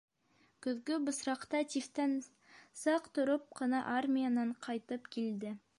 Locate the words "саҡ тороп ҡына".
2.85-3.87